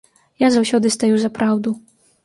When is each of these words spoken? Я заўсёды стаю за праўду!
Я 0.43 0.47
заўсёды 0.55 0.93
стаю 0.97 1.15
за 1.27 1.33
праўду! 1.39 1.79